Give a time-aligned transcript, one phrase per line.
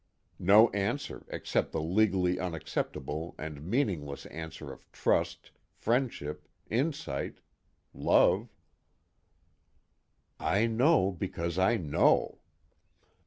[0.39, 7.35] _No answer except the legally unacceptable and meaningless answer of trust, friendship, insight,
[7.93, 8.49] love:
[10.39, 12.39] _I know because I know.